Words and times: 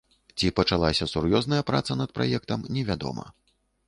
Ці 0.37 0.47
пачалася 0.59 1.07
сур'ёзная 1.11 1.59
праца 1.67 1.97
над 1.99 2.09
праектам, 2.15 2.65
невядома. 2.79 3.27